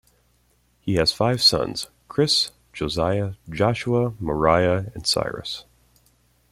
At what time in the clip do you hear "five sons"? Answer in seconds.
1.13-1.85